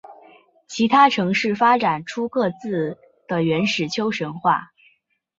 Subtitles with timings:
[0.65, 4.73] 其他城市发展出各自的原始丘神话。